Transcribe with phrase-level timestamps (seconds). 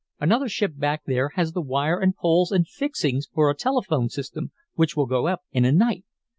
[0.19, 4.49] Another ship back there has the wire and poles and fixings for a telephone system,
[4.73, 6.05] which will go up in a night.